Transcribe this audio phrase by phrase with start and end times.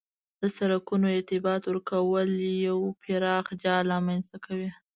[0.41, 2.29] د سرکونو ارتباط ورکول
[2.67, 4.69] یو پراخ جال رامنځ ته کوي